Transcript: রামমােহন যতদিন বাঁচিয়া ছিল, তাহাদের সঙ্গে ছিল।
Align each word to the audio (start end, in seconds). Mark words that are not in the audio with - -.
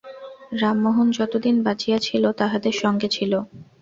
রামমােহন 0.53 1.07
যতদিন 1.11 1.55
বাঁচিয়া 1.63 1.97
ছিল, 1.99 2.23
তাহাদের 2.39 2.75
সঙ্গে 2.81 3.07
ছিল। 3.07 3.31